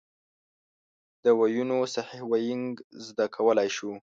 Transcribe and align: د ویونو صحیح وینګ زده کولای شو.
د 1.23 1.25
ویونو 1.39 1.77
صحیح 1.95 2.21
وینګ 2.31 2.71
زده 3.07 3.25
کولای 3.35 3.69
شو. 3.75 3.91